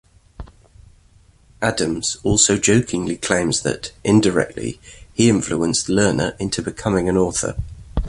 [1.61, 4.79] Adams also jokingly claims that, indirectly,
[5.13, 7.55] he influenced Lerner into becoming an author.